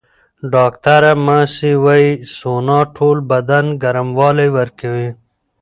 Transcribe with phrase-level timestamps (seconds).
[0.53, 5.09] ډاکټره ماسي وايي، سونا ټول بدن ګرموالی ورکوي.